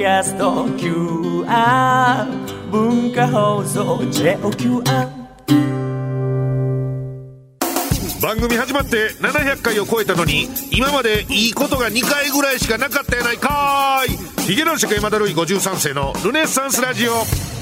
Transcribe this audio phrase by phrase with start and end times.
[0.00, 2.24] キャスト QR
[2.70, 4.82] 文化放送 JOQR
[8.22, 14.42] 番組始まって700回を超えたのに今までいいことが2回ぐらいしかなかったやないかーい。
[14.44, 17.59] ヒゲ男爵山田るい53世のルネッサンスラジオ。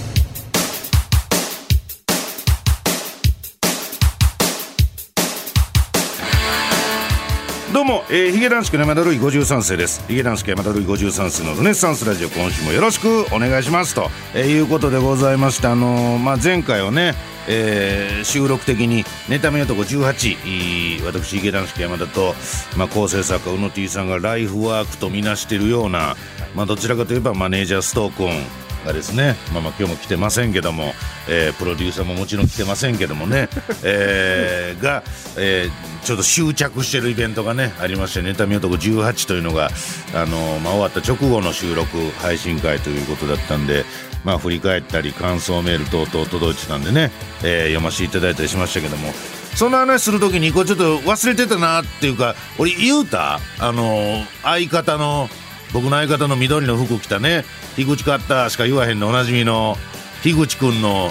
[7.78, 10.04] どうも、えー、ヒゲ男爵山田るい53世です。
[10.08, 17.14] ヒゲ男爵山田るい53世のルネッサンスラジオ今週もよろしくお願いしますと、えー、いうことでございましてあのー、まあ、前回はね
[17.46, 22.34] えー、収録的に「ネタ目男18」私池男子山田と、
[22.76, 26.16] まあ、構成作家宇野 T さんがライフワークとみなしているような、
[26.56, 30.94] まあ、どちらかといえばマネージャーストークンがですね、まあ、まあ今日も来てませんけども、
[31.28, 33.48] えー、プロデューサーももちろん来てませんけどもね、
[33.82, 35.02] えー、が、
[35.36, 39.70] えー、ちょっと執着してるイベントがねありまして「ネタ見男18」というのが、
[40.14, 43.84] あのまあ、終わった直後の収録配信会ということだったんで。
[44.24, 47.12] まあ、振り返ったり感想メール等々届いてたんでね、
[47.44, 49.14] えー、読ませていただいたりしましたけども。
[49.54, 53.40] その話する時にこれちょっと忘れてたなっていうか俺言うた？
[53.58, 55.28] あの相方の
[55.72, 57.44] 僕の相方の緑の服着たね
[57.76, 59.76] 樋口カッターしか言わへんのおなじみの
[60.22, 61.10] 樋口くんの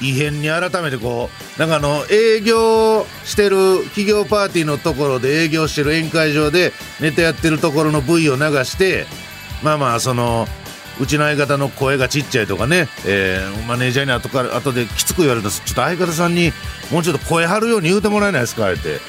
[0.00, 9.06] 異変に改めてこうなんかあの営業してる企業パーティーのところで営業してる宴会場でネタやってるところの V を流して
[9.62, 10.46] まあまあその
[11.00, 16.52] うちの相方の声がちっちゃいとかね、えー、マネージャーに後から後できつく言われたちょっと相方さんに
[16.90, 19.00] もうちょっと声張るように言うてもらえないですかって。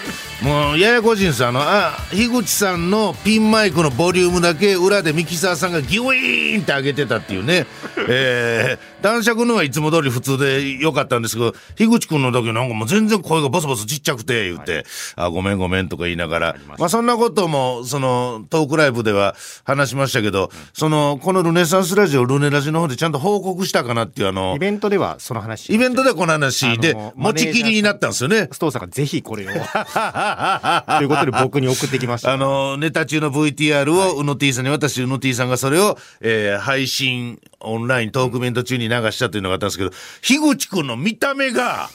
[0.43, 7.65] もうややこしいんですあのあ樋口さんのピンマイクのボリュームだけ裏でミキサーさんがギュイーンって上げてたっていうね、
[8.07, 14.83] えー、男爵のはいつも通り普通でよかったんですけど樋口君の時なんかもう全然声がボソボソちっちゃくて言って、はい、
[15.15, 16.55] あごめんごめんとか言いながら。
[16.77, 25.73] まあそんなこともそのトークライブでは話しましたけど、うん、そのこのルネサンスラジオルネラジの方でちゃんと報告したかなっていうあのイベントではその話。
[25.73, 26.77] イベントではこの話。
[26.77, 28.49] で持ちきりになったんですよね。
[28.51, 29.49] ストーさんがぜひこれを
[30.97, 32.33] ということで僕に送ってきました。
[32.33, 41.89] あの、ネタ中の VTR をうの T さんに渡し、うの T さんがそれを、えー、配信、オンライン、トークメント中に流したというのがあったんですけど、樋口くんの見た目が、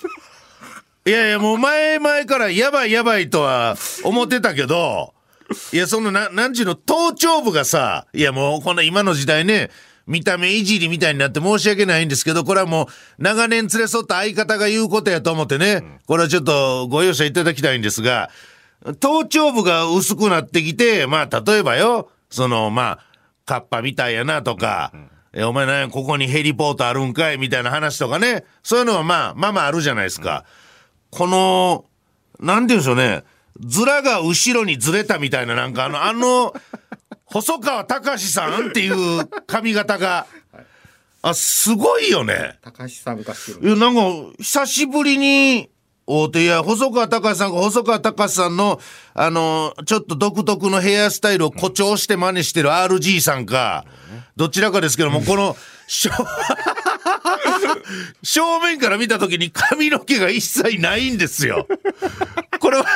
[1.04, 5.14] いやいや、もう前々からやばいやばいとは思ってたけど、
[5.72, 9.70] いや、そのな、なんちゅうの、頭頂部がさ、いやもうこの今の時代ね、
[10.06, 12.86] 見た目いじりみたいになって申し訳ないんですけど、これはもう
[13.22, 18.30] 長年連れ添った相方が言うことやと思ってね、これはちょっとご容赦いただきたいんですが、
[18.84, 22.98] 頭頂部が薄くなってきて、まあ、例えばよ、その、まあ、
[23.46, 24.92] カッパみたいやなとか、
[25.32, 30.44] え、お前なここにヘリポートあるんかいみたいな話とかね、そういうのはまあ、まあまああるじゃないですか。
[31.10, 31.84] この、
[32.40, 33.24] なんて言うんでしょうね、
[33.60, 36.54] ズラが後ろにずれたみたいな、なんかあの、あの、
[37.32, 40.26] 細川隆さんっていう髪型が、
[41.22, 42.59] あ、すごいよね。
[42.62, 43.53] 高橋さん昔。
[43.53, 44.00] いや、なんか、
[44.38, 45.70] 久しぶりに、
[46.04, 48.81] 大手や細川隆さんが細川隆さんの、
[49.15, 53.84] あの、ちょっと独特のヘアスタイルを誇張して真似してる RG さんか、
[54.37, 55.56] どちらかですけども、この、
[58.22, 61.66] 正面から見た時に髪の毛が一切ないんですよ。
[62.60, 62.87] これは、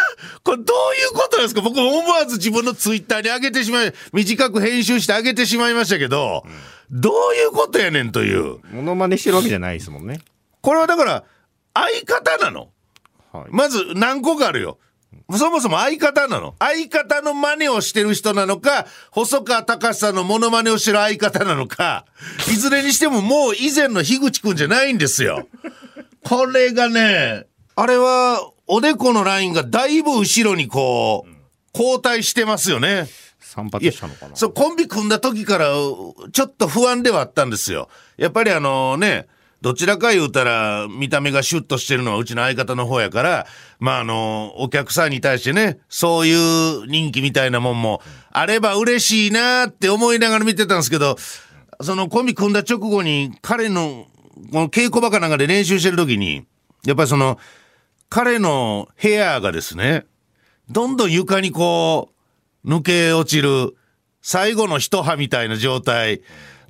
[0.45, 1.61] これどういうことなんですか？
[1.61, 6.45] 僕も思わず自分のツイッターに上げてしまい、短く編集して上げてしまいましたけど、
[6.91, 8.59] どういうことやねんという。
[8.71, 10.21] モノマネしてるわけじゃないですもんね。
[10.61, 11.25] これはだから、
[11.75, 12.69] 相方なの
[13.33, 14.79] はい、まず何個かあるよ。
[15.37, 16.55] そもそも相方なの？
[16.59, 22.05] 相方の真似をしてる人なのか、細川隆さんのモノマネをしてる相方なのか、
[22.49, 25.49] いずれにしてももう以前の樋口くんじゃないんですよ。
[26.23, 31.31] これがね、あれは、おでこのラインがだいぶ後ろにこう、
[31.73, 33.09] 後退してますよね。
[33.41, 34.37] 散髪したのかな？
[34.37, 37.89] そう、コンビ組んだ時から、ちょっと不安ではあったんですよ。
[38.17, 39.27] やっぱりあのね、
[39.67, 43.49] どちらか言うたら、見た目がシュッとしてるのはうちの相方の方やから、
[43.81, 48.01] まあ、あの、お客さんに対してね、そういう人気みたいなもんも
[48.31, 51.17] あれば嬉しいなって思いながら見てたんですけど、
[51.81, 54.07] そのコンビ組んだ直後に、彼の、
[54.53, 56.47] この稽古場かなんかで練習してる時に、
[56.85, 57.41] やっぱりその、
[58.09, 60.07] 彼のヘアがですね、
[60.71, 62.13] どんどん床にこ
[62.65, 63.75] う、抜け落ちる、
[64.23, 66.21] 最後の一葉みたいな状態。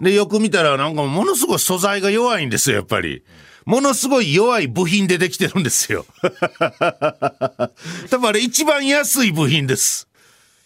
[0.01, 3.23] で、よく見たらなんかものすごい素材が弱いんですよ、やっぱり。
[3.65, 6.07] ものすごい弱い部品でできてるんですよ。
[8.11, 10.09] 多分あれ一番安い部品です。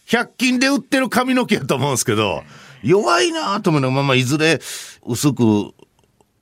[0.08, 2.42] 100均で売ってる髪の毛やと思うんですけど、
[2.82, 4.60] 弱いなと思うのままいずれ
[5.06, 5.72] 薄く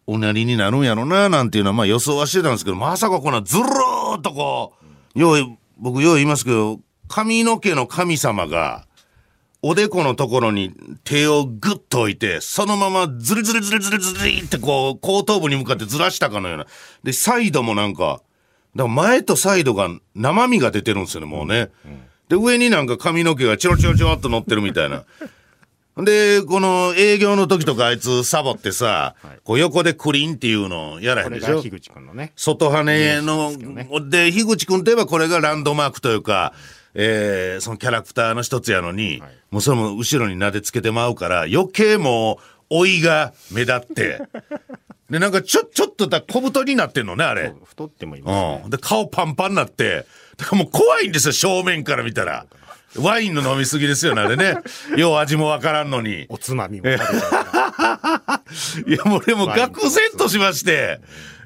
[0.06, 4.72] おなりになるんやろななんていうのはまあ予想はしてたんですけど、まさかこんなずるーっとこ
[5.14, 8.87] う、よう、僕よう言いますけど、髪の毛の神様が、
[9.60, 10.72] おでこのところに
[11.02, 16.66] 手をグッと置いて、そのままズルズルズルズルズルってこう、後頭部に向かってずらしたかのような。
[17.02, 18.22] で、サイドもなんか、
[18.76, 21.70] だから前とサイドが生身が出てるんですよね、もうね。
[22.28, 25.04] で、上になんか髪の毛がチョロチョロチョロっと乗ってるみたいな。
[25.96, 31.60] で、この営業の時とかあいつサボってさ、こう横でクリンっていうのをやらへんでしょ？
[31.60, 32.30] 樋口くんのね。
[32.36, 32.84] 外羽
[33.20, 36.52] の、で樋口君といえばこれがランドマークというか、
[36.94, 42.40] えーそのキャラクターの一つやのに、もうそれも後ろに撫でつけてまうから、余計も
[42.70, 44.20] う、老いが目立って、
[45.10, 47.54] で、なんかちょ、ちょっとだ、小太りになってんのね、あれ。
[47.64, 48.60] 太ってもいますね。
[48.64, 48.70] うん。
[48.70, 50.04] で、顔パンパンになって、
[50.36, 52.44] だからもう怖いんですよ、正面から見たら。
[52.96, 54.58] ワインの飲みすぎですよね、あれね。
[54.96, 56.26] よう味もわからんのに。
[56.28, 56.88] おつまみも。
[56.92, 56.98] いや、
[59.04, 61.00] もう俺も愕然としまして。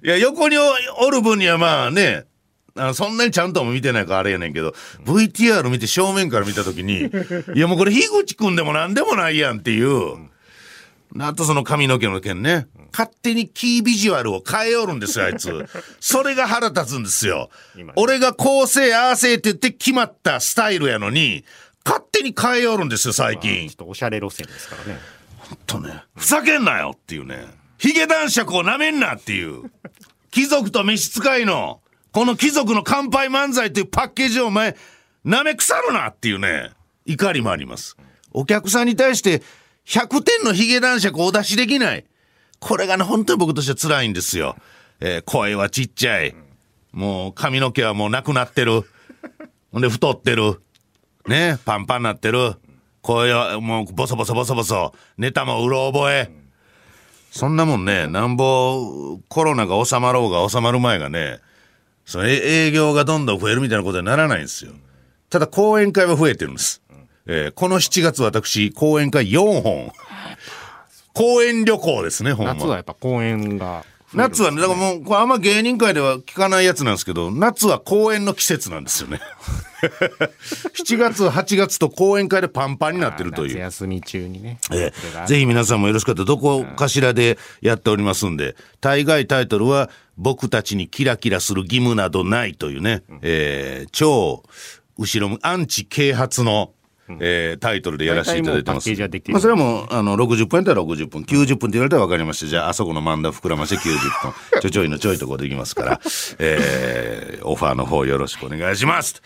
[0.05, 2.25] いや、横におる分にはまあね、
[2.74, 4.74] あのそんなにちゃんとも見てないからあれやねんけど、
[5.04, 7.10] VTR 見て正面から見たときに、
[7.54, 10.32] いやもうこれ樋口くんでもなんでもないやんっていう。
[11.19, 12.66] あとその髪の毛の件ね。
[12.92, 15.66] 勝手にキービジュアルを変えよるんですよ、あいつ。
[16.00, 17.92] それが腹立つんですよ今。
[17.96, 21.44] 俺がこうせい、ああせいって言って決まったスタイルやのに、
[21.84, 23.76] 勝手に変えよるんですよ、最近ちょっ。
[23.76, 25.00] とおしゃれ路線ですからね。
[25.66, 27.46] とね、ふざけんなよっていうね、
[27.78, 29.70] ヒゲ男爵を舐めんなっていう、
[30.30, 31.80] 貴族と召使いの、
[32.12, 34.76] この貴族の乾杯漫才というパッケージをお前、
[35.25, 36.70] 舐め腐るなっていうね、
[37.06, 37.97] 怒りもあります。
[38.32, 39.43] お客さんに対して、
[39.87, 42.05] 100点のヒゲ男爵をお出しできない。
[42.61, 44.56] これがね、本当に僕としては辛いんですよ。
[45.00, 46.35] えー声はちっちゃい。
[46.93, 48.82] もう髪の毛はもうなくなってる。
[49.73, 50.61] ほんで太ってる。
[51.26, 52.55] ね、パンパンなってる。
[53.00, 54.93] 声はもうボソボソボソボソ。
[55.17, 56.31] ネタもうろ覚え。
[57.31, 61.41] そんなもんね、なんぼコロナが収まろうが収まる前がね、
[62.04, 64.72] そのえ営業がどんどん増えるみたいなことにならないんですよ。
[65.31, 66.82] ただ講演会は増えてるんです。
[67.26, 69.93] えーこの7月私、講演会4本。
[71.14, 72.54] 講演旅行ですね、ほんま。
[72.54, 73.84] 夏はやっぱ公演が。
[74.14, 79.20] 夏はね、だからもう、これあんま芸人界では聞かないやつなんですけど、夏は公演の季節なんですよね。
[79.82, 83.49] 7月、8月と講演会でパンパンになってるという。
[83.55, 84.59] 夏休み中にね。
[84.73, 84.93] え
[85.25, 94.43] えぜひ皆さんもよろしかったらどこかしらでやっておりますんで、大概タイトルは、僕たちにキラキラする義務などないというね、えー超
[94.99, 96.73] 後ろむ、アンチ啓発の、
[97.20, 98.81] えータイトルでやらせていただいてます。
[98.81, 102.46] 大体もうパッケージはできてるまあ、それはもう、あの、60分やったら60分、90分って言われたら分かりました。
[102.46, 104.32] じゃあ、あそこの漫談膨らまして90分。
[104.62, 106.00] ちょちょいのちょいとこできますから、
[106.38, 109.20] えーオファーの方よろしくお願いします。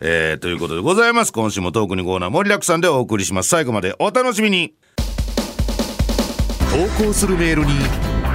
[0.00, 1.32] えーということでございます。
[1.32, 3.48] 今週もトークにコーナー盛りだくさんでお送りします。
[3.48, 4.74] 最後までお楽しみに。
[6.70, 7.72] 投稿するメールに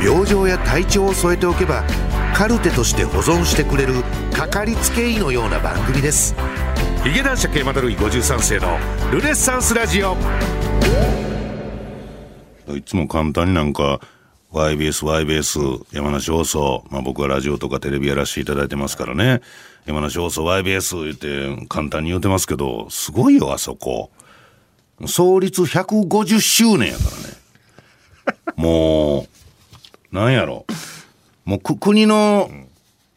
[0.04, 1.84] 病状や体調を添えておけば
[2.34, 3.94] カルテとして保存してくれる
[4.34, 6.34] かかりつけ医のような番組です
[7.04, 8.78] ヒゲ男爵山田ルイ53世の
[9.12, 10.16] ルネッサンスラジオ
[12.76, 14.00] いつも簡単になんか
[14.52, 19.42] YBS、YBS、山梨放送、まあ僕はラジオとかテレビやらせていただいてますからね。
[19.86, 21.16] 山梨放送、YBS 言っ
[21.58, 24.12] て簡単に言うてますけど、すごいよ、あそこ。
[25.08, 27.04] 創立150周年やか
[28.36, 28.54] らね。
[28.56, 29.22] も
[30.12, 30.68] う、なんやろ。
[31.46, 32.52] もうく国の、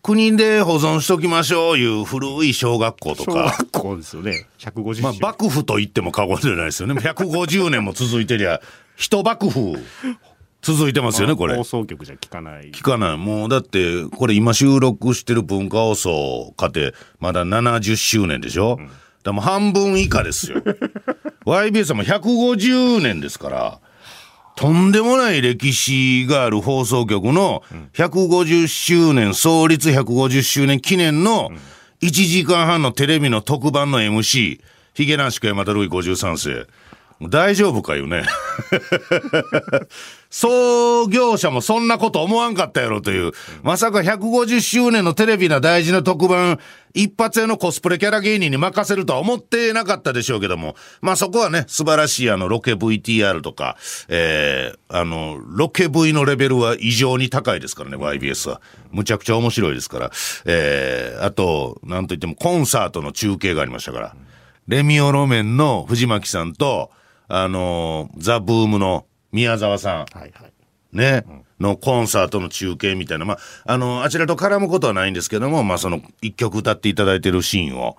[0.05, 3.57] 国で保存しときましょういう古い小学校と小か。
[3.59, 4.47] 学校ですよね。
[4.59, 6.95] 150まあ、周幕府と言っても過言じゃないですよね。
[6.95, 8.61] 150年も続いてりゃ、
[8.97, 9.73] 一幕府
[10.61, 11.65] 続いてますよね、これ放。
[11.65, 12.71] 送局じゃ聞かない。
[12.71, 13.17] 聞かない。
[13.17, 18.91] もうだって、これ今収録してる文化放送かて、まだ70周年でしょ、だか
[19.25, 20.59] らもう半分以下ですよ。
[21.47, 23.81] YBS はもう150年ですから、
[24.57, 27.63] とんでもない歴史がある放送局の
[27.95, 31.51] 150周年、創立150周年記念の
[32.01, 34.61] 1時間半のテレビの特番の MC、
[34.95, 36.67] ヒゲ男子山田ルイ53世。
[37.23, 38.25] 大丈夫かいうね。
[40.31, 46.59] 創業者もそんなこと思わんかったやろという、まさか150周年のテレビな大事な特番、
[46.93, 53.77] 一発屋のコスプレキャラ芸人に任せるとは思ってなかったでしょうけども、まあそこはね、素晴らしいあの、ロケ VTR とか、
[54.09, 58.61] えー、あの、ロケ V のレベルは異常に高いですからね、YBS は。
[58.91, 60.11] むちゃくちゃ面白いですから。
[60.47, 64.17] えー、あと、なんといってもコンサートの中継がありましたから。
[64.67, 66.91] レミオロメンの藤巻さんと、
[67.29, 69.97] あのーザ・ブームの宮沢さん。
[69.99, 70.53] はいはい。
[70.93, 71.25] ね、
[71.59, 77.97] のコンサートの中継みたいな、まあ、あの、あちらと絡むことはないんですけども、まあ、その、一曲歌っていただいてるシーンを、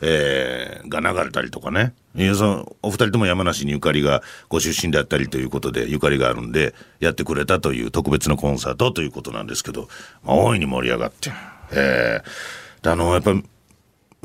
[0.00, 1.94] えー、が流れたりとかね。
[2.14, 9.88] いや、その、お二人とも山梨にゆかりが、ご出身であったりということで、ゆかりがあるんで、やってくれたという特別なコンサートということなんですけど、
[10.22, 11.32] まあ、大いに盛り上がって。
[11.72, 13.34] えー、であの、やっぱ、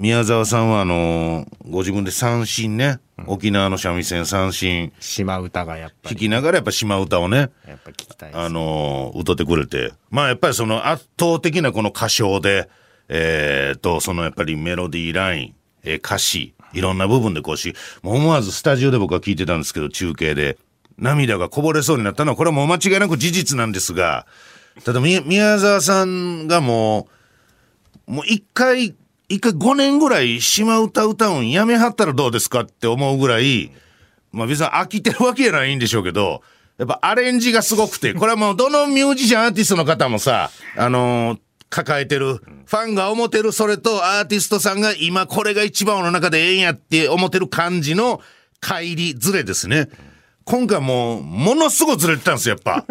[0.01, 6.15] 宮沢さんはあのご自分で三振ね、沖縄の三味線三振島唄がやっぱり。
[6.15, 9.93] 弾きながらやっぱ島唄をね、やっぱ聞きたいですあの歌ってくれて。
[10.09, 12.67] まあやっぱりその圧倒的なこの歌唱で
[13.09, 20.57] えー、とそのやっぱりメロディーライン、えー歌詞いろんな部分でこうしもう思わずスタジオで僕は聞いてたんですけど中継で。
[20.97, 24.27] 涙がこぼれそうになったのはこれはもう間違いなく事実なんですが
[24.83, 27.07] ただみ宮沢さんがも
[28.07, 28.93] うもう一回
[29.33, 33.71] 一回5年ぐらい島唄歌うんやめはったらどうですかって思うぐらい
[34.31, 36.41] まあ別に飽きてるわけじゃないんでしょうけど、
[36.77, 41.39] やっぱアレンジがすごくて、これはもうどのミュージシャンアーティストの方もさ、あのー
[41.71, 48.19] 抱えてる、ファンが思ってるそれとアーティストさんが今これが一番の中でええんやって思ってる感じの
[48.59, 49.87] 乖離ずれですね。
[50.43, 52.85] 今回もう、ものすごいずれてたんですよ、やっぱ。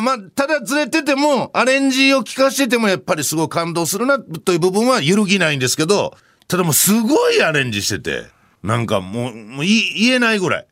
[0.00, 6.16] まあ、ただずれてても、アレンジを聞かせててもやっぱりすごい感動するなという部分は揺るぎないんですけど、
[6.48, 8.26] ただもうすごいアレンジしてて、
[8.62, 10.66] なんかもう、もう言えないぐらい。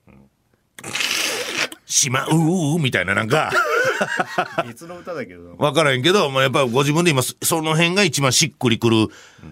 [1.86, 3.52] しまうみたいななんか、
[4.68, 9.08] いつの歌だけどわからへんけど、まあ、やっぱご自分で今、そその辺が一番しっくりくる、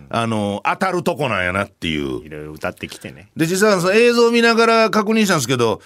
[0.08, 2.24] あの、当たるとこなんやなっていう。
[2.24, 5.82] いろいろ歌ってきてねで、実はその映像を見ながら確認したんですけど、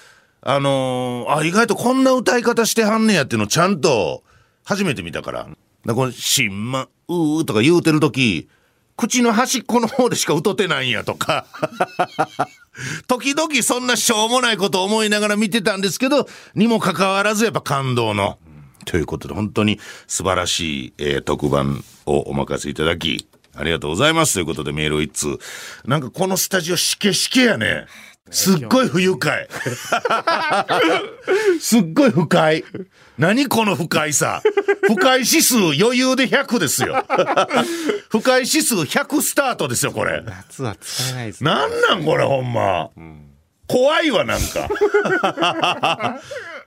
[0.46, 4.22] あのーあ、意外とこんな歌い方してはんねやっていうのをちゃんと
[4.62, 5.48] 初めて見たから。
[5.86, 8.48] だこの、しんまうーとか言うてる時
[8.96, 11.46] 口の端っこの方でしか歌ってないんやとか。
[13.08, 18.38] 時々そんなしょうもないことを思いながら見てたんですけど、にもかかわらずやっぱ感動の。
[18.84, 25.38] ということで本当に素晴らしい、えー特番をお任せいただき、ありがとうございますということでメールを一通。
[25.86, 27.86] なんかこのスタジオしけしけやね。
[28.30, 29.46] すっごい不愉快。
[31.60, 32.64] すっごい不快。
[33.18, 34.42] 何この不快さ。
[34.86, 37.04] 不快指数余裕で100ですよ。
[38.08, 40.22] 不快指数100スタートですよ、これ。
[40.22, 42.90] 夏は使えないですねなんなんこれほんま。
[43.68, 44.68] 怖いわなんか。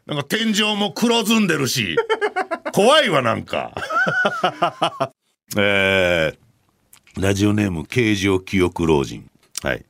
[0.05, 1.97] なんか天井も黒ずんでるし。
[2.71, 3.73] 怖いわなんか。
[5.57, 9.29] えー、ラジオネーム形状記憶老人。
[9.63, 9.83] はい。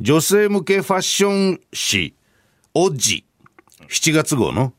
[0.00, 2.14] 女性向けファッション誌、
[2.74, 3.24] オッジ。
[3.88, 4.72] 7月号の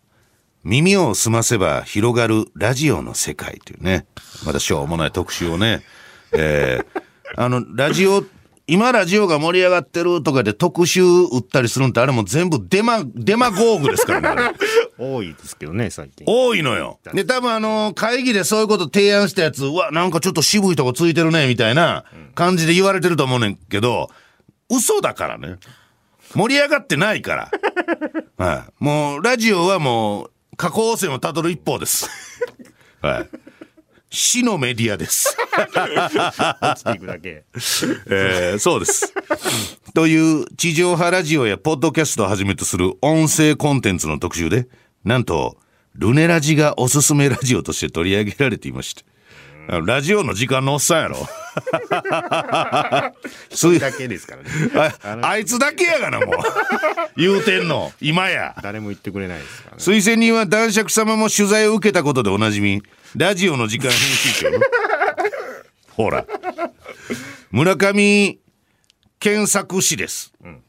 [0.63, 4.07] 耳を澄ませば広がるラジオの世界というね。
[4.45, 5.83] またしょうもない特集をね。
[6.31, 7.01] えー、
[7.35, 8.23] あの、ラジオ、
[8.65, 14.57] 今ラジオが盛り上がってるとかで特集打ったりするんってあれも全部デマ、デマゴーグですからね。
[14.97, 16.99] 多いですけどね最近多いのよ。
[17.13, 22.05] で、多分あの、会議でそういうこと提案したやつ、うわ、なんかちょっと渋いとこついてるね、みたいな
[22.35, 24.09] 感じで言われてると思うねんけど、
[24.75, 25.57] 嘘だからね。
[26.35, 27.51] 盛り上がってないから。
[28.37, 28.83] はい。
[28.83, 32.09] もう、ラジオはもう、下降線をたどる一方です。
[33.01, 33.29] はい。
[34.09, 35.35] 死のメディアです。
[38.07, 39.11] えーそうです。
[39.95, 44.67] という地上波ラジオやポッドキャストをはじめとする音声コンテンツの特集で、
[45.03, 45.57] なんと、
[45.95, 49.03] ルネラジがおすすめラジオとして取り上げられていました。
[49.67, 51.17] ラジオの時間のおっさんやろ。
[53.51, 54.49] それだけですからね
[55.21, 56.35] ああいつだけやがな、もう。
[57.15, 57.93] 言うてんの。
[58.01, 58.55] 今や。
[58.61, 62.81] 誰も言ってくれないですからね推薦人は男爵様も取材を受けたことでおなじみ、
[63.15, 64.59] ラジオの時間編集長の。
[65.91, 66.25] ほら。
[67.51, 68.39] 村上
[69.19, 70.33] 健作氏です。
[70.43, 70.59] うん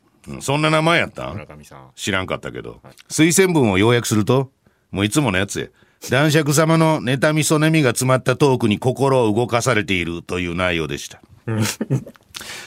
[0.41, 1.35] そんな名前やったん？
[1.35, 4.51] 村上さん知らんかったけど、推薦文を要約すると、
[4.91, 5.67] もういつものやつや。
[6.11, 11.21] 男爵様の妬みそねみが詰まったトークに心を動かされているという内容でした。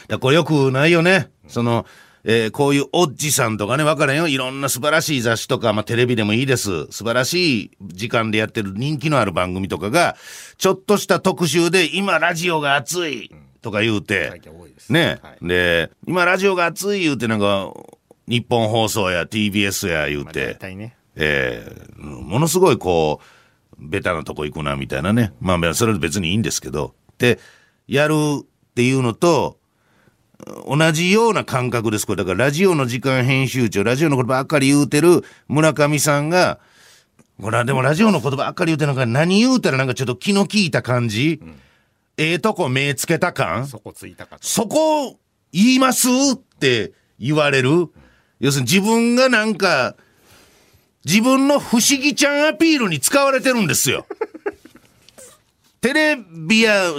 [0.08, 1.30] だこれよくないよね。
[1.48, 1.86] その、
[2.24, 4.28] えーこういうオッジさんとかね、わからんよ。
[4.28, 6.88] いろんな素晴らしい雑誌とか、まあテレビでもいいです。
[6.88, 10.18] 素晴らしい時間でやってる人気のある番組とかが、
[10.58, 14.42] ちょっとした特集で、今ラジオが熱いとか言うて、
[14.90, 17.72] ね、はいで、今ラジオが熱い言うてなんか、
[18.28, 21.88] 日本放送や TBS や言うまあて、大体ねえー
[22.28, 25.34] ものすごいこう、ベタなとこ行くなみたいなね。
[25.40, 26.94] まあ、それは別にいいんですけど。
[27.18, 27.40] で、
[27.88, 28.46] やるっ
[28.76, 29.58] ていうのと、
[30.68, 32.06] 同じような感覚です。
[32.06, 36.60] これだからラジオの時間編集長、ラジオのことばっかり言うてる村上さんが、
[37.42, 41.42] ほら、でもラジオのことばっかり言うてるのが何言うたらなんかちょっと気の利いた感じ、
[42.18, 45.20] ええとこ目つけた感そこついたかとそこ
[45.52, 47.90] 言いますって言われる。
[48.40, 49.96] 要するに自分がなんか、
[51.06, 54.06] 自分の不思議ちゃんアピールに使われてるんですよ。
[55.82, 56.92] テレビや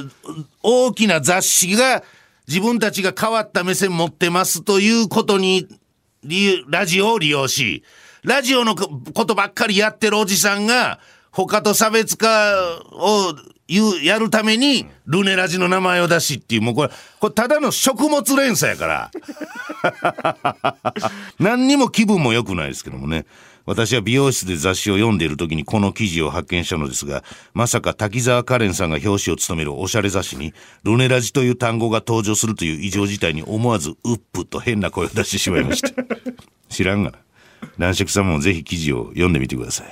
[0.63, 2.03] 大きな雑誌が
[2.47, 5.69] 自分たちが変わった目線持ってますということに、
[6.69, 7.85] ラジオを利用し、
[8.23, 11.01] ラジオのこことばっかりやってるおじさんが、
[11.31, 13.35] 他と差別化を
[13.69, 16.91] 言う、やるために、ルネラジの名前を出しっていう、もうこれ、
[17.21, 19.11] これただの食物連鎖やから。
[21.39, 23.27] 何にも気分も良くないですけどもね。
[23.69, 27.23] 私は美容室で雑誌を読んでいる時にこの記事を発見したのですが、
[27.53, 35.91] まさか滝沢カレンさんが表紙を務めるおしゃれ雑誌に、ルネラジという単語が登場するという異常事態に思わず、うっぷと変な声を出してしまいました。
[36.71, 37.19] 知らんがな。
[37.79, 39.87] 男爵さんもぜひ記事を読んでみてください。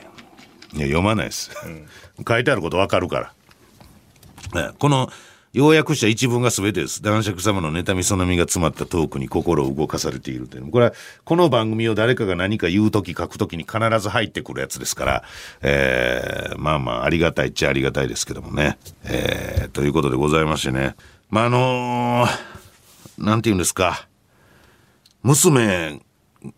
[0.79, 1.51] いや、読まないです。
[2.27, 3.21] 書いてあることわかるか
[4.55, 4.69] ら。
[4.71, 5.11] えこの
[5.57, 7.03] 要約した一文が全てです。
[7.03, 10.71] 男爵様の妬みそのみが詰まったトークに心を動かされているという。
[10.71, 10.93] これは、
[11.25, 15.25] この番組を誰かが何か言うとき書くときに必ず入ってくるやつですから、
[15.63, 18.77] えー、まあまあ、ありがたいっちゃありがたいですけどもね。
[19.05, 20.95] えー、ということでございましてね。
[21.31, 22.57] まああのー
[23.19, 24.07] なんて言うんですか。
[25.23, 26.03] 娘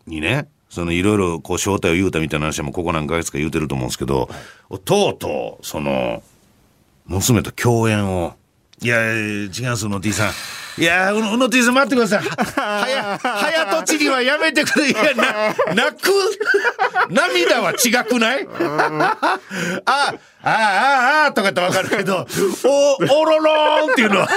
[0.09, 4.28] にね、そのいろいろこう正体を言うたみたいな話もここ何ヶ月か言うてると思うんですけど、
[4.85, 6.21] とうとう、その、
[7.07, 8.38] 娘と共演を。
[8.80, 10.32] いや、違うそ、の D さん。
[10.78, 12.23] いや、うのうの T さん待ってください。
[12.23, 14.90] は、はや、早とちりはやめてくれ。
[14.90, 16.11] いや、な、泣く？
[17.11, 18.47] 涙は違くない？
[18.47, 19.16] あ、
[19.85, 22.26] ああ、ああ、とかってわかるけど、
[22.64, 24.28] お、おろろーんっていうのは、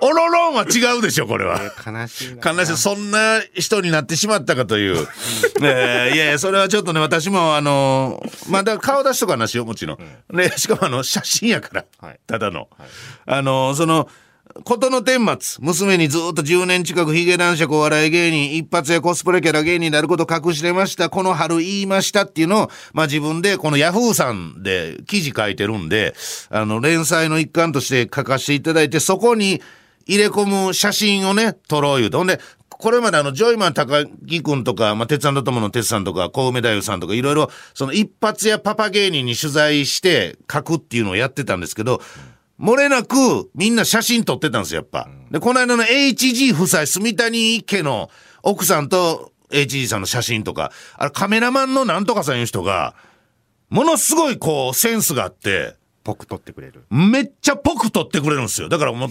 [0.00, 1.60] おろろんは違うでしょ、これは。
[1.86, 2.52] 悲しいな。
[2.52, 5.06] 悲しい、そんな人になってしまったかという。
[5.62, 9.98] えーいやいや、それはちょっとね、私も、あのまあ、だ顔出しとかなしよ、もちろん。
[10.36, 12.68] ね、しかもあの、写真やから、はいただの。
[13.26, 14.08] あのその、
[14.64, 21.08] ことの顛末、娘にずっと10年近くヒゲ男爵お笑い芸人、一発やコスプレキャラ芸人になること隠してました。
[21.08, 26.14] この春言いましたっていうのを、まあ自分でこのヤフーさんで記事書いてるんで、
[26.50, 29.62] あの、連載の一環として書かせていただいて、そこに
[30.06, 32.18] 入れ込む写真をね、撮ろう言うと。
[32.18, 32.40] ほんで、
[32.80, 42.00] これまであの、ジョイマン高木くんとか、まあ、鉄腕と友の鉄さんとか、小梅太夫さんとか、いろいろ、その一発やパパ芸人に取材して書くっていうのをやってたんですけど、
[42.60, 45.08] 漏れなくみんな写真撮ってたんですよ、やっぱ。
[45.30, 48.10] で、この間の HG 夫妻、住谷家の
[48.42, 52.94] 奥さんと HG さんの写真とか、あれカメラマンのなんとかさんいう人が、
[53.70, 56.84] ものすごいこう、センスがあって、ぽく取ってくれる。
[56.90, 58.68] めっちゃぽく撮ってくれるんですよ。
[58.68, 59.10] だからもう、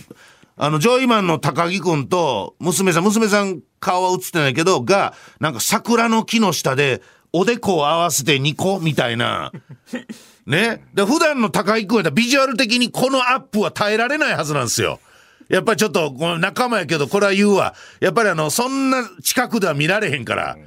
[0.57, 9.51] あの、ジョイマンの高木くんと、娘さん、娘さん顔は映ってないけど、が、なんか桜の木の下で、おでこを合わせて2個みたいな。
[10.49, 10.83] ね。
[10.93, 14.99] で、普段の高木くんやったらビジュアル的にこのアップは耐えられないはずなんですよ。
[15.47, 17.73] やっぱりちょっと、この仲間やけど、これは言うわ。
[17.99, 20.57] やっぱりあの、そんな近くでは見られへんから。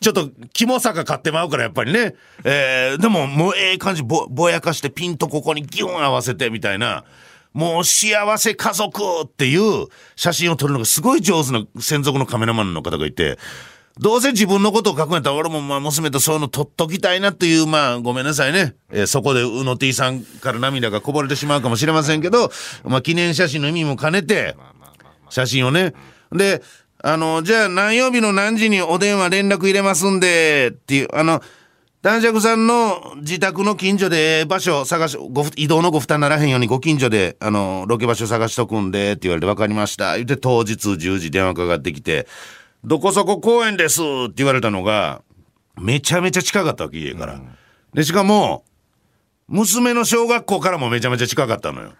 [0.00, 2.14] ちょっと、キモさが買ってまうから、やっぱりね。
[2.44, 7.04] えー、でも、もうええ感じぼ、ぼやかして、ピンとここにギュン合わせて、みたいな。
[7.52, 13.38] もう幸せ家族っていう写真を撮るのがすごい上手な専属のカメラマンの方がいて、
[13.98, 18.74] どうせ自分のことを書くんやったら俺もまあ娘とそういうの撮っときたいなっていう、まあごめんなさいね。
[18.90, 22.50] えーそこでうの T さんから涙がこぼれてしまうかもしれませんけど、
[22.84, 24.56] まあ記念写真の意味も兼ねて、
[25.28, 25.92] 写真をね。
[26.32, 26.62] で、
[27.04, 31.42] あの、じゃあ何曜日の何時にお電話連絡入れますんで、っていう、あの、
[32.00, 40.16] 男爵さんの自宅の近所で場所探し、ご移動のご負担ならへんようにご近所で、あの、ロケ場所探しとくんで、って言われて分かりました。
[40.16, 42.26] 言って当日10時電話かかってきて、
[42.84, 45.22] どこそこ公園ですって言われたのが、
[45.80, 47.40] めちゃめちゃ近かったわけ、家から。
[47.94, 48.64] で、しかも、
[49.48, 51.92] 娘の小学校からもめちゃめちゃ近かったのよ。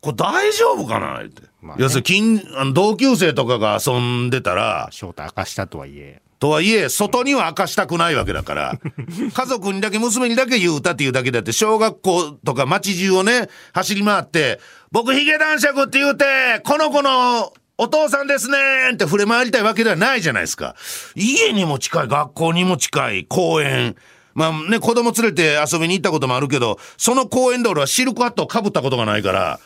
[0.00, 1.42] これ大丈夫かなって。
[1.62, 6.20] まあね要するに近、あの同級生とかが遊んでたら、正体明かしたとはいえ。
[6.38, 8.78] とはいえ、外には明かしたくないわけだから、
[9.32, 14.60] 家族にだけ、娘にだけ言うたっていうだけだって、小学校とか街中をね、走り回って、
[14.92, 16.24] 僕ヒゲ男爵って言うて、
[16.64, 20.76] この子のお父さんですねーって触れ回りたいわけではないじゃないですか。
[21.16, 23.96] 家にも近い、学校にも近い、公園。
[24.34, 29.60] まあね、子供連れて遊びに行ったこともあるけど、その公園で俺はシルクハットをかぶったことがないから、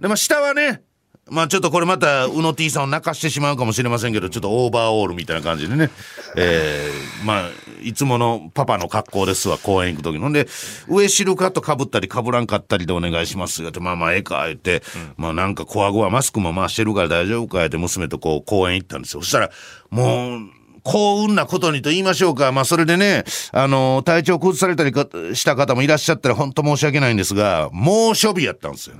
[0.00, 0.82] で、も下はね、
[1.28, 5.90] まあちょっとこれまた、うの T さんを泣かしてしまうかもしれませんけど、ちょっとオーバーオールみたいな感じでね。
[6.36, 7.50] えー、まあ、
[7.82, 10.28] いつものパパの格好ですわ、公園行く時の。
[10.28, 10.46] んで、
[10.88, 14.84] 上シルクハット被ったり被らんかったりでお願いしますよって、まあまあええか、言って、
[15.16, 19.22] まあなんかコアゴはマスクも回してるから大丈夫か、って娘とこう公園行ったんですよ。
[19.22, 19.50] そしたら、
[19.90, 20.40] もう、
[20.84, 22.52] 幸運なことにと言いましょうか。
[22.52, 24.92] まあ、それでね、あの、体調崩されたり
[25.34, 28.96] した方もいらっしゃったら本当申し訳ないんですが、猛暑日やったんですよ。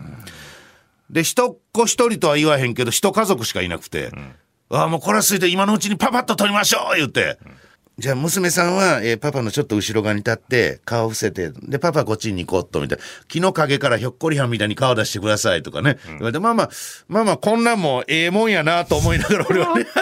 [1.11, 4.11] で、一っ子一人とは言わへんけど、一家族しかいなくて、
[4.71, 7.39] ああ、もうこれはすいて今のうちにパパッと撮りましょう言って。
[7.99, 13.05] じゃあ娘さんは、えーパパのちょっと後ろ側に立って、顔伏せて、で、パパこっちに行こうっと、みたいな。
[13.27, 15.97] 木の陰からひょっこりはんみたいに顔出してくださいとかね。
[16.07, 16.71] 言われて、まあまあ、
[17.09, 19.87] まあまあ、こんなんもええもんやなと思いながら俺はね。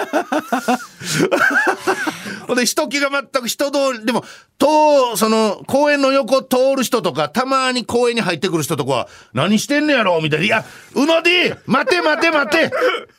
[2.46, 4.24] ほんで人気が全く人通り、でも、
[4.58, 10.46] と、その、公園の横通る人とか、たまに公園に入ってくる人とかは、何してんのやろみたいな。
[10.46, 12.70] いや、うので待て待て待て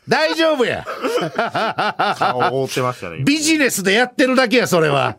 [0.07, 0.85] 大丈夫や
[2.17, 3.23] 顔覆ってましたね。
[3.23, 5.17] ビジネスでやってるだけや、それは。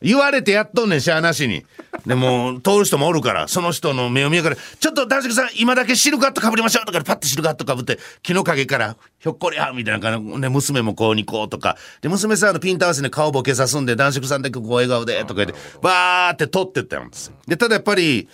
[0.00, 1.64] 言われてやっとんねん、しゃあなしに。
[2.06, 17.34] でも、通る人もおるから、その人の目を見ながら、ちょっと男爵さん、今だけシルクハットかぶりましょうとかで、パッてシルクハットかぶって、木の陰から、ひょっこりはみたいな感じで、娘もこうにこうとか、で、娘さんのピント合わせに顔ボケさすんで、男爵さんだけこう笑顔で、とか言って、バーって撮ってったんですよ。
[17.46, 18.28] で、ただやっぱり、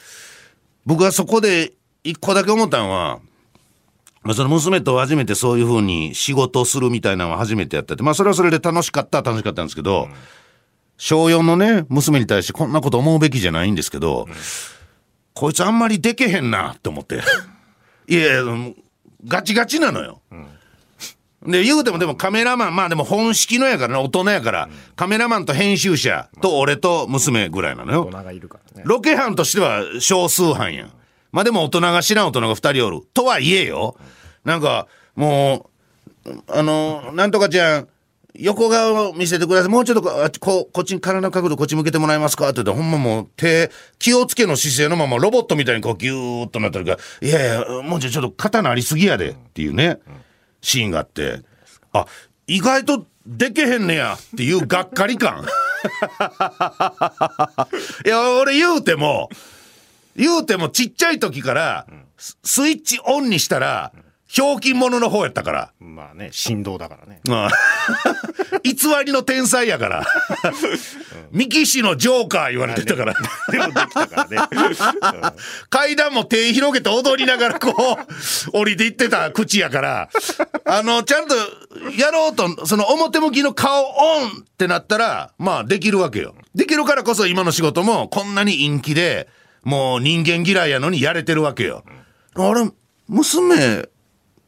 [0.85, 3.21] 僕はそこで一個だけ思ったのは、
[4.25, 10.09] まあ、その娘と初めてそういうふうに仕事をするみたいなのは初めてやってて、まあそれはそれで楽しかったは楽しかったんですけど、
[10.97, 14.27] 小4のね、娘に対してこんなこと思うべきじゃないんですけど、
[15.35, 17.21] こいつあんまりでけへんなって思って。
[18.09, 18.73] いやいや、
[19.27, 20.23] ガチガチなのよ。
[21.47, 28.05] で、言うてもでもカメラマン、まあでも本式のやからね、大人やから、カメラマンと編集者と俺と娘ぐらいなのよ。
[28.05, 28.83] 大人がいるからね。
[28.87, 30.93] ロケ班としては少数班やん。
[31.33, 33.01] まあでも大人が知らん大人が二人おる。
[33.13, 33.97] とはいえよ。
[34.45, 35.71] なんか、も
[36.27, 37.89] う、あの、なんとかちゃん、
[38.37, 39.71] 横顔を見せてください。
[39.71, 42.49] もうちょっとこあここっちに体の角度こっち向けてもらえますか？
[42.49, 50.01] って言って、ほんまもう手、気をつけの姿勢のままロボットみたいにこうギューッとなってるから、いやいや、もうちょちょっと刀ありすぎやでっていうね、
[50.63, 51.43] シーンがあって、
[51.93, 52.07] あ、
[52.49, 55.45] 意外とでけへんねやっていうがっかり感。
[58.05, 59.29] いや、俺言うても、
[60.17, 61.87] 言うてもちっちゃい時から、
[62.19, 63.93] スイッチオンにしたら、
[64.35, 65.73] ひょうきん者の方やったから。
[65.79, 67.21] まあね、振動だからね。
[67.29, 67.51] まあ
[68.65, 68.75] 偽
[69.07, 70.05] りの天才やから。
[71.31, 73.15] ミキシのジョーカー言われてたから。
[73.53, 75.37] でもできたからね。
[75.71, 77.97] 階段も手広げて踊りながらこ
[78.53, 80.09] う、降りていってた口やから、
[80.65, 81.37] あの、ちゃんと
[81.97, 86.35] やろうと、その表向きの顔オンってなったら、まあできるわけよ。
[86.57, 89.29] できるからこそ今の仕事もこんなに陰気で、
[89.63, 91.85] もう人間嫌いやのにやれてるわけよ。
[92.35, 92.69] あれ、
[93.07, 93.87] 娘、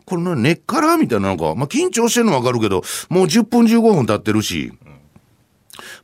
[0.06, 4.72] これな根っからみたいななんか、まあ緊張してるのわかるけど、もう10分15分経ってるし、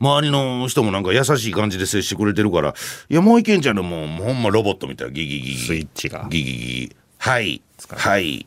[0.00, 2.74] 周りの人もなんか優しい感じで接してくれてるから、
[3.08, 5.56] いや、もういけんじゃんね、もう、ほんまロボットみたいな、ギギギギ。
[5.56, 6.96] スイッチがギギギギ。
[7.18, 7.62] はい。
[7.96, 8.46] はい。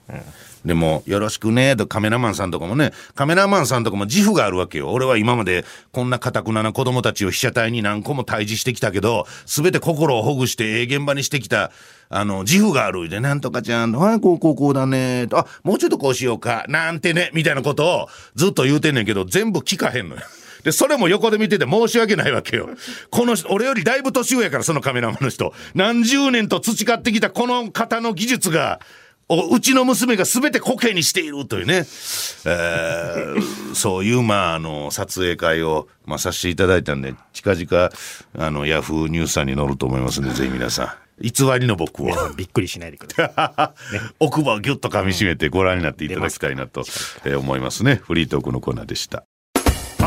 [0.66, 4.92] でも、よろしくね、とカメラマンさんとかもね、カメラマンさんとかも自負があるわけよ。
[4.92, 11.72] 俺は今までこんな堅くなな子供たちを被写体に何個も対峙してきたけど、すべて心をほぐして、ええ現場にしてきた、
[12.10, 13.10] あの、自負がある。
[13.10, 20.22] で、なんとかちゃん、はい、こう、こう、こうだね、と、あ、もうちょっとこうしようか、なんてね、みたいなことをずっと言うてんねんけど、全部聞かへんのよ。
[20.64, 22.70] で、それも横で見てて申し訳ないわけよ。
[23.12, 25.54] この人、俺よりだいぶ年上やから、そのカメラマンの人。
[25.76, 28.80] 何十年と培ってきたこの方の技術が、
[29.28, 37.90] うちの娘が全てコケにしているというね、えーそういう、まあ、あの、撮影会を、まあ、させていただいたんで、近々、
[38.38, 42.08] あの、ヤフーニュースさんに載ると思いますので、ぜひ皆さん、偽りの僕を
[42.38, 44.00] びっくりしないでください。
[44.20, 46.82] 奥歯をギュッと噛み締めてご覧になっていただきたいなと、
[47.26, 47.96] えー思いますね。
[47.96, 49.26] フリートークのコーナーでした。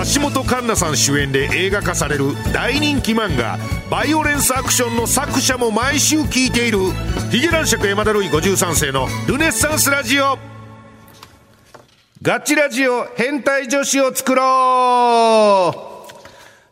[0.04, 3.58] 橋本環奈さん主演で映画化される大人気漫画
[3.90, 6.78] 「バイオレンスアクション」の作者も毎週聞いている
[7.32, 10.38] ヒゲ男爵山田るい53世のルネッサンスラジオ
[12.22, 15.88] ガチラジオ変態女子を作ろう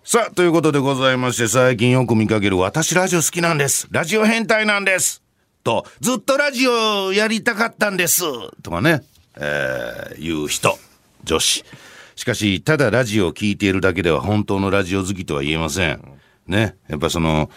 [0.04, 3.88] さあ、ということでございまして、最近よく見かける私ラジオ好きなんです。
[3.90, 5.20] ラジオ変態なんです。
[5.64, 8.22] と、ずっとラジオやりたかったんです。
[8.62, 9.02] とかね、
[9.36, 10.78] えー、いう人、
[11.24, 11.64] 女子。
[12.16, 16.02] しかし、ただラジオを聞いているだけでは本当のラジオ好きとは言えません。
[16.46, 16.76] ね。
[16.88, 17.50] やっぱその、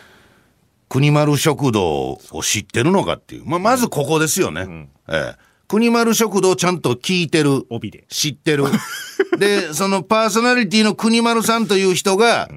[0.89, 3.45] 国丸食堂を知ってるのかっていう。
[3.45, 4.89] まあ、まずここですよね。
[5.07, 7.63] ええ国丸食堂をちゃんと聞いてる。
[7.69, 8.65] 帯で知ってる。
[9.37, 12.49] で、そのパーソナリティの国丸さんという人が、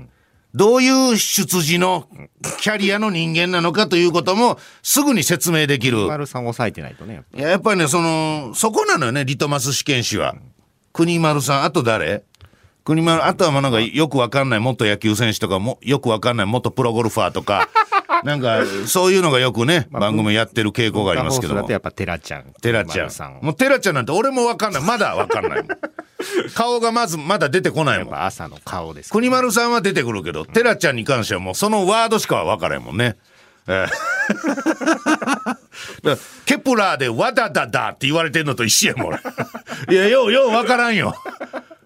[0.55, 2.09] どういう出自の
[2.59, 6.07] キャリアの人間なのかということもすぐに説明できる。
[6.07, 7.17] 丸さん抑えてないとね。
[7.17, 10.35] やっぱいややっぱりね、その、そこなのよね、リトマス試験紙は。
[10.93, 12.23] 国丸さん、あと誰？
[12.85, 17.69] 国丸、あとはまあなんかよくわかんない元野球選手とかも、よくわかんない元プロゴルファーとか、
[18.25, 21.73] なんかそういうのがよくね、番組やってる傾向がありますけどもだと。
[21.73, 22.45] やっぱテラちゃん。
[22.61, 23.41] テラちゃ丸さんん。
[23.41, 24.83] もうテラちゃんなんて俺もわかんない。
[24.83, 25.65] まだわかんない。
[26.55, 28.15] 顔がまずまだ出てこないやっもん。
[28.15, 33.17] ぱ朝の顔ですから国丸さんは出てくるけど、テラちゃんに関してはもうそのワードしかわからんもんね。
[33.69, 33.93] ええ
[36.47, 39.19] Kep1er でワダダダって言われてんのと一緒やもん俺。
[39.91, 41.15] いや、ようようわからんよ。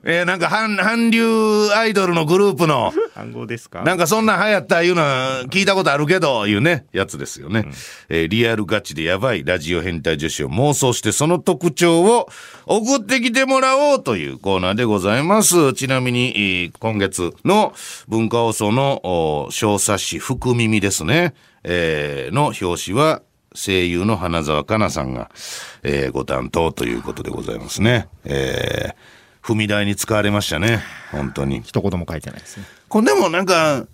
[0.09, 3.83] えーなんか韓韓流アイドルのグループの暗号ですか？
[3.83, 7.67] なんかそんなん流行ったいうのは聞いたことあるけど、いうね、やつですよね。
[8.09, 12.29] えーリアルガチでやばいラジオ変態女子を妄想してその特徴を
[12.67, 15.73] 送ってきてもらおうというコーナーでございます。
[15.73, 17.75] ちなみに、えー今月の
[18.07, 21.35] 文化放送のお小冊子福耳ですね。
[21.65, 23.23] えーの表紙は
[23.57, 25.31] 声優の花澤香菜さんが、
[25.83, 28.09] えーご担当ということでございますね。
[28.25, 28.95] えー
[29.47, 30.83] 踏み台に使われましたね。
[31.13, 31.63] 本当に。
[31.63, 33.87] 一言も書いてないですねこれでもなんか、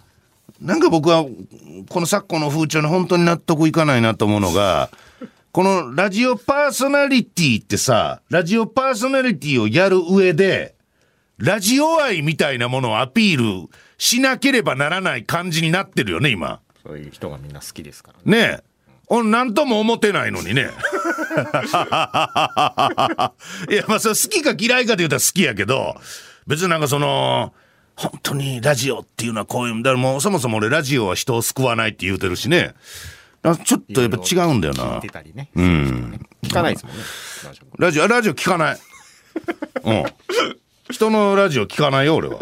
[0.63, 1.27] なんか僕は、
[1.91, 4.89] この昨今の風潮に本当に納得いかないなと思うのが、
[5.53, 10.75] このラジオパーソナリティってさ、ラジオパーソナリティをやる上で、
[11.37, 16.61] ラジオ愛みたいなものをアピールしなければならない感じになってるよね、今。
[16.83, 18.61] そういう人がみんな好きですからねね
[19.11, 19.15] え。
[19.15, 20.71] 俺なんとも思ってないのにね。
[23.71, 25.97] いや、まあ、それ好きか嫌いかで言うたら好きやけど、
[26.47, 27.53] 別になんかその、
[27.97, 32.75] 本当にラジオっていうのはこういう、だからもうそもそも俺ラジオは人を救わないって言うてるしね。
[33.65, 35.09] ちょっとやっぱ違うんだよな聞いて。
[35.09, 37.03] たりねうん聞かないですもんね
[37.77, 38.79] ラジオラジオ、聞かない。
[39.85, 40.05] うん。
[40.91, 42.39] 人のラジオ聞かないよ、俺は。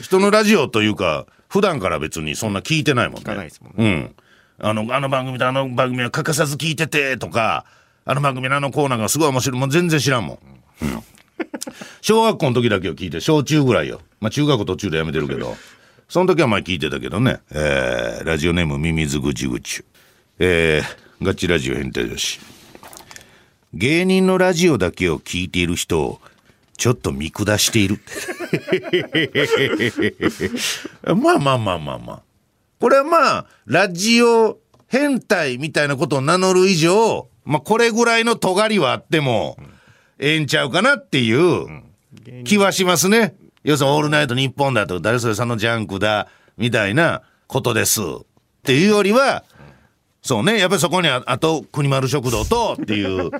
[0.00, 3.20] 人のラジオというか、普段から別にそんな聞いてないもんね。
[3.22, 4.14] 聞かないですもんうん。
[4.58, 7.64] あの、あの番組とあの番組は欠かさず聞いてて、とか、
[8.04, 9.60] あの番組のあのコーナーがすごい面白い。
[9.60, 10.38] もう全然知らんもん。
[12.02, 14.00] 小学校の時だけを聞いて、小中ぐらいよ。
[14.20, 15.56] まあ中学途中でやめてるけど、
[16.08, 17.40] その時は前聞いてたけどね。
[17.50, 19.84] えー、ラジオネームミミズグチグチ。
[20.38, 22.40] えー、ガチラジオ変態女子。
[23.72, 26.20] 芸人のラジオだけを聞いている人を
[26.76, 28.00] ちょっと見下している。
[31.16, 32.22] まあまあまあまあまあ。
[32.80, 34.58] これはまあ、ラジオ
[34.88, 39.56] 変態みたいなことを名乗る以上、まあこれぐらいの尖りはあっても、
[40.18, 41.82] ええんちゃうかなっていう
[42.44, 43.34] 気はしますね。
[43.64, 48.00] 要するにオールナイトニッポンだとか、誰それさんのジャンクだ、みたいなことです。
[48.02, 48.04] っ
[48.62, 49.44] ていうよりは、
[50.22, 50.58] そうね。
[50.58, 53.30] やっぱりそこにあ、あと、国丸食堂と、っていう。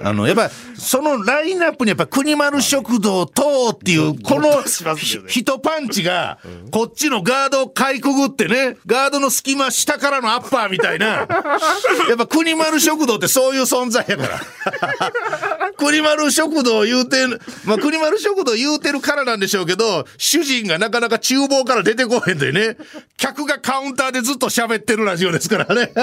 [0.00, 6.38] あの、やっぱ、そのラインナップにやっぱ国丸食堂とっていう、このしますよねひ一パンチが、
[6.70, 11.06] こっちのガードをかいくぐってね、ガードの隙間下からのアッパーみたいな。
[12.08, 14.40] やっぱ国丸食堂ってそういう存在やから。
[15.78, 17.30] 国丸食堂言うてん、
[17.64, 22.76] まあ国丸食堂言うてるからなんでしょうけど、主人がなかなか厨房から出てこへんでね、
[23.16, 25.92] 客がカウンターでずっと喋ってるラジオですからね。
[25.96, 25.98] え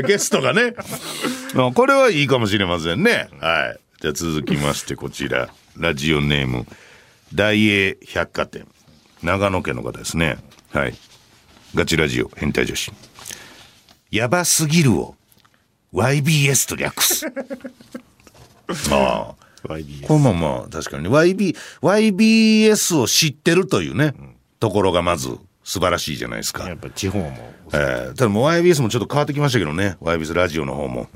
[0.00, 0.74] ーゲストがね。
[1.54, 3.28] まあこれはいいかもしれませんね。
[3.40, 3.80] はい。
[4.00, 5.48] じゃあ続きましてこちら。
[5.76, 6.66] ラジオネーム、
[7.34, 8.66] 大英百貨店。
[9.22, 10.36] 長野県の方ですね。
[10.72, 10.94] はい。
[11.74, 12.92] ガチラジオ変態女子。
[14.10, 15.14] やばすぎるを
[15.94, 17.26] YBS と略す。
[18.90, 19.42] ああ。
[19.68, 24.14] YBS これもまあ確かにね YB YBS を知ってるというね、
[24.58, 25.28] ところがまず
[25.64, 26.68] 素晴らしいじゃないですか。
[26.68, 31.08] やっぱ地方もえーただもう YBS もちょっと変わってきましたけどね YBS ラジオの方も。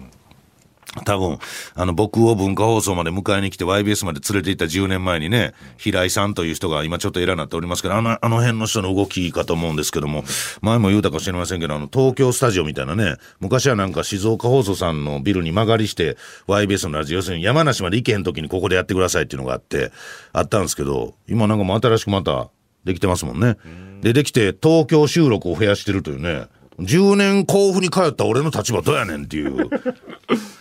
[1.05, 1.39] 多分、
[1.75, 10.25] あの、僕を文化放送まで迎えに来て YBS まで連れて行った10年前にね、平井さんという人が今ちょっと偉になっておりますけど、あの、あの辺の人の動きかと思うんですけども、
[10.61, 16.17] 前も言うたかもしれませんけど、あの、東京スタジオみたいなね、昔はなんか静岡放送さんのビルに曲がりして
[16.49, 19.93] YBS のラジオ、要するに山梨まで行けへん時にここでやってくださいっていうのがあって、
[20.33, 22.51] あったんですけど、今なんかもう新しくまた
[22.85, 23.57] できてますもんね。
[24.01, 26.47] で、できて東京収録を増やしてるというね、
[26.79, 29.69] 10年甲府に通った俺の立場どうやねんっていう。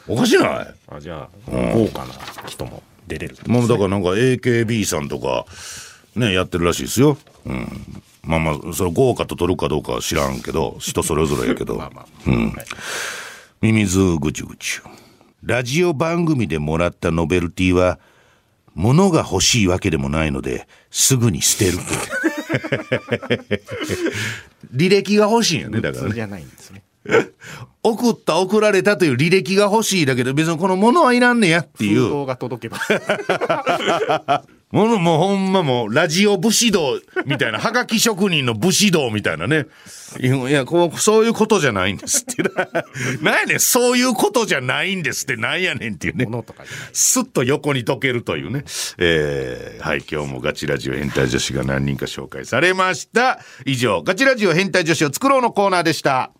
[0.08, 0.76] おかしない？
[0.88, 2.14] あじゃあ豪華な
[2.48, 5.46] 人も出れるまあだからなんか AKB さんとか
[6.16, 7.18] ねやってるらしいですよ。
[7.46, 7.68] うん。
[8.24, 11.76] まあまあそれ豪華と取るかどうかは知らんけど人それぞれやけど。
[11.78, 12.06] まあまあ
[13.62, 14.82] ミミズぐちゅぐちゅ。
[15.44, 18.00] ラジオ番組でもらったノベルティは
[18.74, 21.78] 物が欲しいわけでもないのですぐに捨てる。
[24.74, 26.14] 履歴が欲しいんよねだからね。
[26.14, 26.84] じゃないんですね
[27.84, 32.10] 送った送られたという履歴が欲しいだけど別にこの物はいらんねやっていう。
[32.10, 39.68] 封筒が届けば ものもうほんまもうラジオ武士道みたいな、はがき職人の武士道みたいなね。
[40.20, 42.44] いや、こうそういうことじゃないんですって。
[43.24, 46.28] なんやねん、そういうことじゃないんですってなんやねんっていうね。
[46.92, 48.66] すっと横に溶けるというね。
[48.98, 53.40] えーはい、今日もガチラジオ変態女子が何人か紹介されました。
[53.66, 56.32] 以上、ガチラジオ変態女子を作ろうのコーナーでした。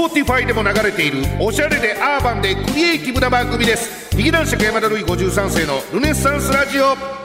[0.00, 4.16] Spotify でも流れているおしゃれでアーバンでクリエイティブな番組です。
[4.16, 7.19] 劇団社山田るい53世のルネッサンスラジオ。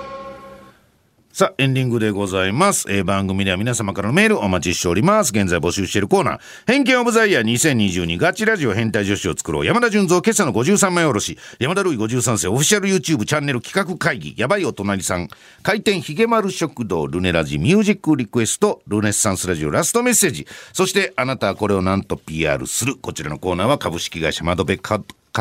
[1.35, 2.85] さあ、エンディングでございます。
[2.89, 5.31] えー番組では皆様からのメールお待ちしております。
[5.31, 9.65] 現在募集しているコーナー、偏見オブザイヤー2022ガチラジオ変態女子を作ろう。
[9.65, 11.37] 山田純三今朝の53枚おろし。
[11.59, 14.33] 山田るい53世オフィシャル YouTube チャンネル企画会議。
[14.37, 15.27] やばいお隣さん。
[15.61, 20.47] 開店ひげ丸食堂ルネラジミュージックリクエストルネッサンスラジオラストメッセージ。
[20.71, 22.95] そしてあなたはこれをなんと PR する。
[22.95, 24.79] こちらのコーナーは株式会社窓辺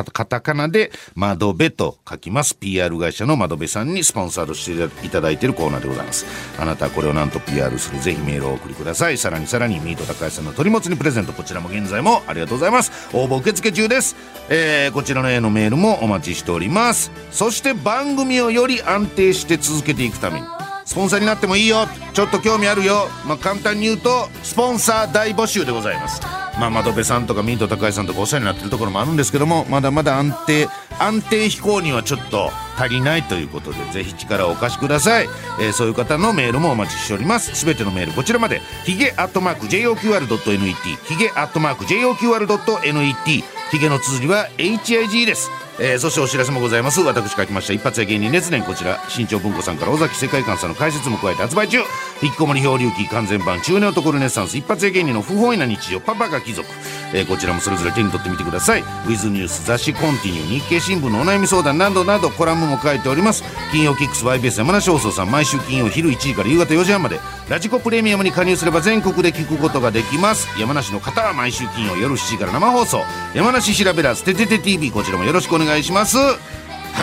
[0.02, 2.56] カタカナで窓辺と書きます。
[2.56, 6.26] PR 会社の窓辺さんにスポンサードしていただいているコーナーでございます。
[6.58, 8.00] あなたはこれをなんと PR する。
[8.00, 9.18] ぜひメールをお送りください。
[9.18, 11.32] さらにさらにミート高橋さんの鳥もつにプレゼント。
[11.32, 13.08] こちらも現在もありがとうございます。
[13.16, 14.16] 応募受付中です。
[14.48, 17.10] えー、こちらのへのメールもお待ちしております。
[17.30, 20.46] そして番組をより安定して続けていくために
[20.84, 21.86] スポンサーになってもいいよ。
[22.12, 23.08] ちょっと興味あるよ。
[23.26, 26.20] まあ簡単に言うとスポンサー大募集でございます。
[26.58, 30.68] まあ窓辺さんとかミート高橋さんとかお世話になってるところもあるんですけどもまだまだ安定
[31.00, 35.28] 安定飛行にはちょっと足りないということでぜひ力をお貸しください、
[35.60, 37.54] えーそういう方のメールもお待ちしております。
[37.56, 40.74] すべてのメールこちらまでヒゲアットマーク JOQR.net
[41.08, 45.50] ヒゲアットマーク JOQR.net ヒゲの綴りは HIG です。
[45.80, 47.00] えーそしてお知らせもございます。
[47.00, 49.00] 私書きました一発屋芸人熱伝こちら。
[49.08, 51.78] 新潮文庫さんから尾崎世界観さんの解説も加えて発売中。
[52.22, 54.56] 引きこもり漂流記完全版中年男ルネッサンス。
[54.56, 56.00] 一発屋芸人の不本意な日常。
[56.00, 56.68] パパが貴族、
[57.12, 58.82] えーこちらもそれぞれ手に取ってみてください。
[58.82, 61.78] ウィズニュース雑誌コンティニュー日経新聞のお悩み相談。
[61.78, 63.42] などなどコラムも書いております。
[63.72, 65.30] 金曜キックス YBS 山梨放送さん。
[65.30, 67.18] 毎週金曜昼1時から夕方4時半まで。
[67.48, 70.48] ラジコプレミアムに加入すれば全国で聞くことができます。
[70.58, 73.02] 山梨の方は毎週金曜夜7時から生放送。
[73.34, 76.16] 山梨調べらずててて TV こちらもよろしくお願いします願いします。
[76.16, 76.32] は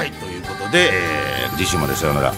[0.05, 2.33] いということで、えー次週までさようなら。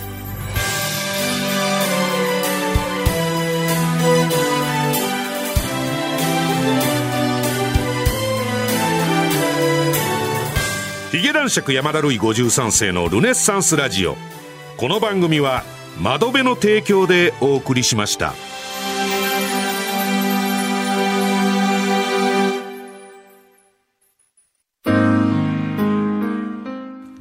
[11.12, 14.18] ヒゲ男爵山田るい53世のルネッサンスラジオ。
[14.78, 15.64] この番組は
[16.02, 18.34] 窓辺の提供でお送りしました。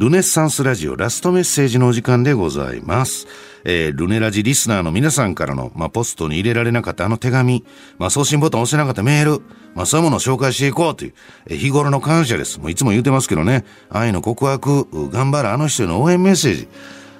[0.02, 3.28] ルネッサンスラジオラストメッセージのお時間でございます。
[3.62, 7.64] えールネラジリスナーの皆さんからの、まあ、ポストに入れられなかったあの手紙、
[7.98, 9.44] まあ、送信ボタン押せなかったメール、
[9.76, 11.14] まあ、そういうものを紹介していこうという、
[11.46, 12.58] えー日頃の感謝です。
[12.58, 16.68] もういつも言ってますけどね、愛の告白、頑張るあの人への応援メッセージ。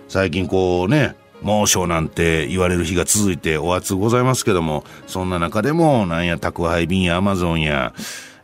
[0.08, 7.94] 最近こうね、猛暑なんて言われる日が続いてお暑ございますけども、そんな中でも、なんや宅配便やアマゾンや、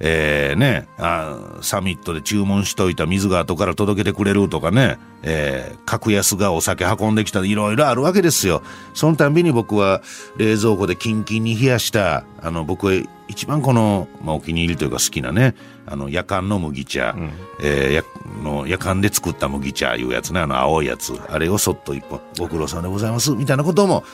[0.00, 8.62] えー、ねあ、サミットで注文しといた水が後から届けてくれるとかね、えー、格安がお酒運んできたりいろいろあるわけですよ。
[8.94, 10.02] そのたんびに僕は
[10.36, 12.92] 冷蔵庫でキンキンに冷やした、あの、僕は
[13.26, 15.54] 一番この、まあ、お気に入りというか好きなね、
[15.86, 17.16] あの、夜間の麦茶、
[17.60, 18.02] えーや
[18.42, 24.04] の夜間で作った麦茶いうやつね、あの青いやつ、あれをそっと一本、ご苦労さんでございます、みたいなことも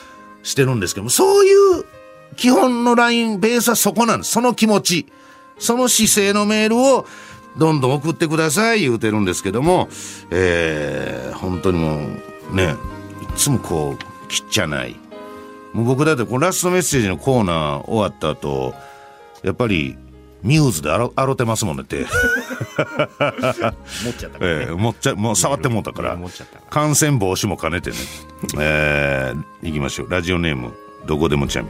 [0.41, 1.85] してるんですけども、そういう
[2.35, 4.31] 基本のライン、ベースはそこなんです。
[4.31, 5.05] その気持ち、
[5.57, 7.05] その姿勢のメールを
[7.57, 9.87] どんどん送ってください言うてるんですけども、
[10.31, 11.97] えー本当にも
[12.51, 12.75] うね、
[13.21, 14.95] いつもこう、きっちゃない。
[15.73, 18.73] もう僕だってこのラストメッセージのコーナー終わった後、
[19.43, 19.97] やっぱり
[20.41, 22.05] ミューズであろあろてますもんねって。
[22.05, 22.07] 持っ
[24.17, 26.17] ちゃったからね ええもっちゃ、もう触ってもうたから。
[26.69, 27.97] 感染防止も兼ねてね。
[28.59, 30.09] えー、行きましょう。
[30.09, 30.71] ラジオネーム、
[31.05, 31.69] どこでもちゃみ。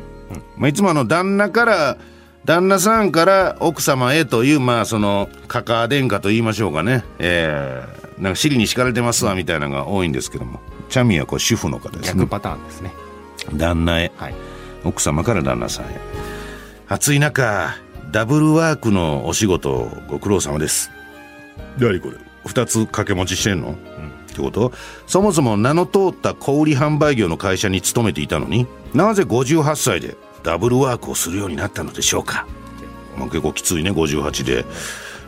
[0.57, 1.97] まあ、いつもあの、旦那から、
[2.45, 7.03] 旦那さんから奥様へという、まあ、その、カカ殿下と言いましょうかね。
[7.19, 10.59] えー、なんか尻に敷かれてますわ、みたいなのが多いんですけども。
[10.89, 12.19] チャミはこう主婦の方ですね。
[12.19, 12.93] 逆パターンですね。
[13.53, 14.11] 旦那へ。
[14.15, 14.35] はい。
[14.85, 15.99] 奥様から旦那さんへ
[16.87, 17.75] 暑い中
[18.11, 20.91] ダブルワークのお仕事ご苦労様です
[21.79, 23.75] 何これ？2つ掛け持ちしてんの、っ
[24.33, 24.71] てこと？
[25.07, 32.47] そもそも名の通った小売販売業の会社に勤めていたのになぜ58歳でダブルワークをするようになったのでしょうか、
[33.17, 34.65] まあ、結構きついね58で。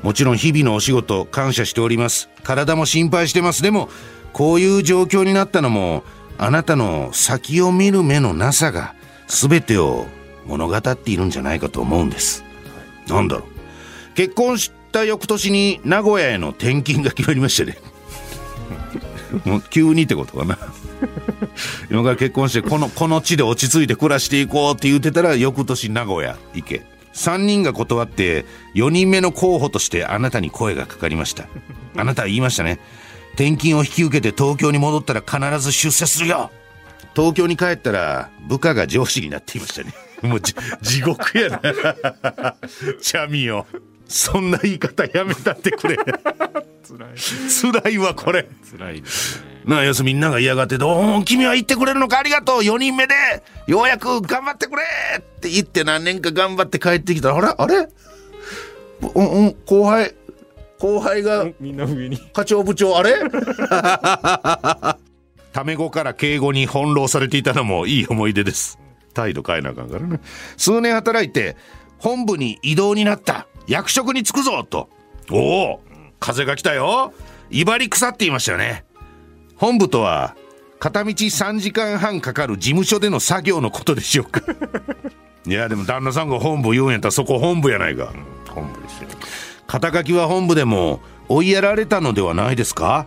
[0.03, 2.29] もちろん日々のお仕事感謝しております。
[2.43, 3.63] 体も心配してます。
[3.63, 3.89] でも
[4.31, 6.03] こういう状況になったのも
[6.37, 8.93] あなたの先を見る目のなさが
[9.27, 10.05] 全てを
[10.45, 12.43] 物語っているんじゃないかと思うんです、
[13.07, 14.13] なんだろう。
[14.13, 17.77] 結婚した翌年に名古屋への転勤が決まりましてね。
[19.45, 20.57] もう急にってことかな。
[21.91, 26.83] 今から結婚してこのこの地で落ち着いて暮らしていこうって言ってたら翌年名古屋行け。
[27.13, 28.45] 3人が断って
[28.75, 31.47] 4人目の候補としてあなたに声がかかりました。
[31.95, 32.79] あなたは言いましたね。
[33.33, 36.51] 転勤を引き受けて東京に戻ったら必ず出世するよ。
[37.15, 39.93] 東京に帰ったら部下が上司になっていましたね。
[40.21, 41.59] もう地獄やな。
[43.01, 43.65] チャミよ。
[44.07, 45.97] そんな言い方やめたってくれ。
[47.61, 47.97] 辛い。
[47.97, 48.47] わこれ。
[48.71, 49.61] 辛いですね。
[49.65, 52.61] なあ要すみんなが嫌がってどう君は言ってくれるのかありがとう。
[52.61, 53.13] 4人目で
[53.67, 54.83] ようやく頑張ってくれ
[55.17, 57.31] って言って何年か頑張って帰ってきた。
[57.31, 57.75] らあれ？
[57.75, 57.89] あれ？
[59.13, 60.15] うんうん後輩。
[60.79, 62.17] 後輩がみんな上に。
[62.33, 63.15] 課長部長あれ？
[65.51, 68.79] タメ語から敬語に翻弄されていたのもいい思い出です。
[69.13, 70.21] 態度変えなあかんからね。
[70.55, 71.57] 数年働いて
[71.97, 74.89] 本部に異動になった役職に就くぞと。
[75.29, 75.79] おお
[76.19, 77.13] 風が来たよ。
[77.49, 78.85] 威張り腐っていましたよね。
[79.55, 80.35] 本部とは
[80.79, 84.41] 片道3時間半かかる事務所での作業のことでしょうか。
[85.45, 88.13] いやでも旦那さんが本部言うんやったらそこ本部やないか、
[88.49, 89.09] 本部ですよ。
[89.65, 93.05] 肩書きは本部でも追いやられたのではないですか。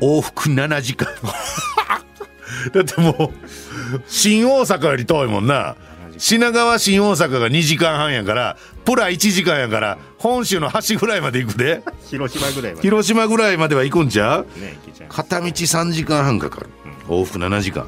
[0.00, 1.08] 往復7時間。
[2.72, 5.76] だってもう新大阪より遠いもんな。
[6.16, 8.56] 品川新大阪が2時間半やから
[8.88, 11.82] プラ1時間やから本州の端ぐらいまで行くで。
[12.06, 12.82] 広島ぐらいまで。
[12.82, 14.44] 広島ぐらいまでは行くんちゃう？
[14.58, 16.68] ねちゃ片道3時間半かかる。
[17.06, 17.86] 往復7時間。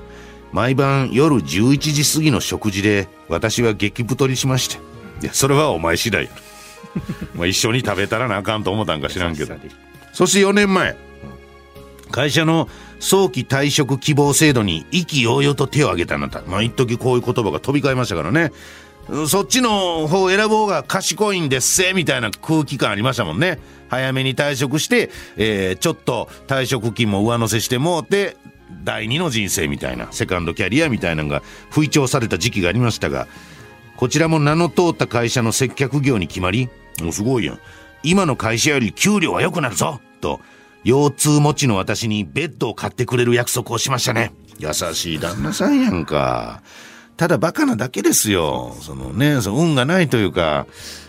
[0.53, 4.76] 毎晩夜11時過ぎの食事で私は激太りしまして。
[5.22, 6.30] いやそれはお前次第や
[7.34, 9.55] まあ一緒に食べたらなあかんと思ったんか知らんけど。
[10.12, 10.98] そして4年前。
[12.11, 16.42] 会社の早期退職希望制度に意気揚々と手を挙げたあなた。
[16.46, 18.42] まあ一時こういう言葉が飛び交いましたからね。
[18.42, 18.53] うん
[19.26, 23.58] そっちの方を選ぶ方が賢いんですせみたいな空気感ありましたもんね
[23.88, 28.36] 早めに退職して、えーちょっと退職金も上乗せしてもうて
[28.84, 33.26] 第二の人生みたいなセカンドキャリアみたいなのが吹聴された時期がありましたが
[34.00, 36.70] こちらも名の通った会社の接客業に決まり、
[37.02, 37.58] もうすごいやん。
[38.02, 40.40] 今の会社より給料は良くなるぞと、
[40.84, 44.32] 腰痛持ちの私にベッドを買ってくれる約束をしましたね。
[44.58, 46.62] 優しい旦那さんやんか。
[47.21, 48.75] ただバカなだけですよ。
[48.81, 50.66] そのね、その運がないというか、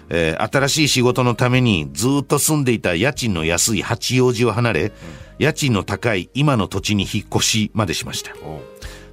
[0.10, 4.92] えー新しい仕事のためにずっと住んでいた家賃の安い八王子を離れ、
[5.40, 8.34] 家賃の高い今の土地に引っ越しまでしました。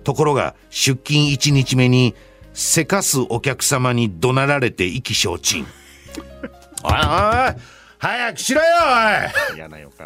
[0.03, 2.17] ところが出勤1日目に
[2.53, 5.69] せかすお客様に怒鳴られて意気消沈。
[6.83, 6.99] おいおい
[7.99, 8.67] 早くしろよ
[9.53, 9.61] おい。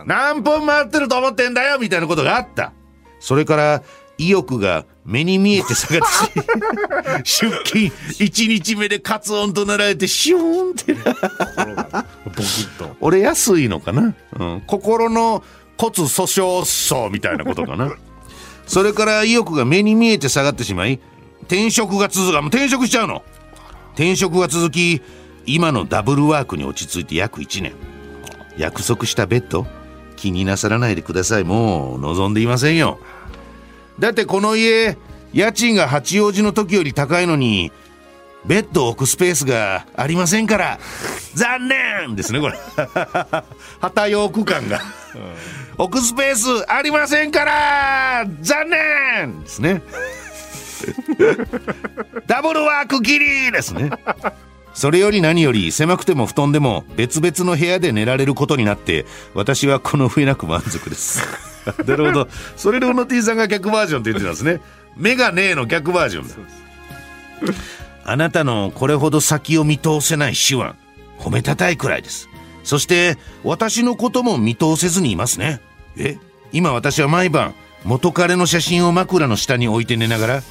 [0.04, 2.74] 何分待ってると思ってんだよみたいなことがあった。
[3.18, 3.82] それから
[4.22, 12.96] 意欲が目に見えて下がってし出勤1日目でカツオンとなられてシューンって心がボキッと。
[13.00, 15.42] 俺安いのかな、うん、心の
[15.76, 17.92] 骨粗鬆症みたいなことかな。
[18.66, 21.00] それから意欲が目に見えて下がってしまい
[21.42, 22.38] 転職が続く。
[22.38, 23.22] あもう転職しちゃうの。
[23.94, 25.02] 転職が続き
[25.46, 27.72] 今のダブルワークに落ち着いて約1年。
[28.56, 29.66] 約束したベッド
[30.16, 31.44] 気になさらないでください。
[31.44, 33.00] もう望んでいませんよ
[33.98, 34.96] だってこの家
[35.32, 37.72] 家賃が八王子の時より高いのに
[38.44, 40.78] ベッドを置くスペースがありませんから。
[41.34, 42.58] 残念ですねこれ。
[43.80, 44.80] 旗ヨーク感が。
[45.78, 48.26] 置くスペースありませんから。
[48.40, 49.82] 残念ですね。
[52.26, 53.90] ダブルワークギリですね。
[54.74, 61.51] それより何より狭くても布団でも別々の部屋で寝られることになって私はこの上なく満足です
[61.86, 62.28] なるほど。
[62.56, 64.60] それで小野 T さんが逆バージョンって言ってたんですね。
[64.96, 66.34] 目がねえの逆バージョンだ。
[68.04, 70.72] あなたのこれほど先を見通せない手腕
[71.18, 72.28] 褒めたたいくらいです。
[72.64, 75.60] そして私のことも見通せずにいますね。
[75.96, 76.18] え
[76.52, 77.54] 今私は毎晩
[77.84, 80.42] 元彼の写真を枕の下に置いて寝ながら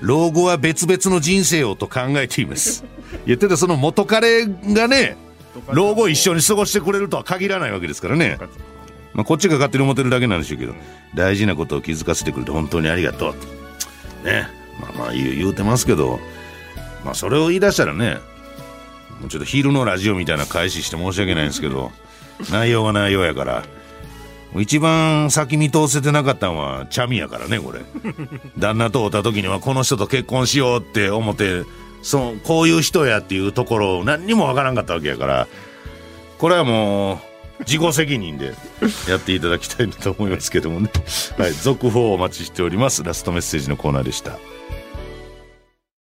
[0.00, 2.84] 老後は別々の人生をと考えています。
[3.26, 5.16] 言ってたその元彼がね
[5.72, 8.38] 老後一緒に過ごしてくれるとは限らないわけですからね、
[9.18, 10.74] まあ、こっちが勝手に思ってるだけなんでしょうけど
[11.12, 13.34] 大事なことを気づかせてくれて本当にありがとう。
[14.24, 14.46] ね。
[14.80, 16.20] まあまあ言う言うてますけど
[17.04, 18.18] まあそれを言い出したらね
[19.20, 21.90] もうちょっと昼のラジオみたいな返しして申し訳ないんですけど
[22.52, 23.64] 内容が内容やから
[24.54, 27.80] 一番先見通せてなかったのはチャミやからねこれ。
[28.56, 31.64] 旦那と会った時にはこの人と結婚しようって思って
[32.02, 35.48] そのこういう人やっていうところを何にもわからんかったわけやから
[36.38, 37.27] これはもう
[37.60, 38.54] 自己責任で
[39.08, 40.90] やっていただきたいなと思いますけどもね。
[41.36, 41.52] はい。
[41.52, 43.02] 続報をお待ちしております。
[43.02, 44.38] ラストメッセージのコーナーでした。